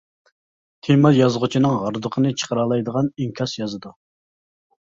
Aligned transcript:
تېما 0.87 1.11
يازغۇچىنىڭ 1.17 1.77
ھاردۇقىنى 1.83 2.31
چىقىرالايدىغان 2.43 3.13
ئىنكاس 3.27 3.55
يازىدۇ. 3.63 3.93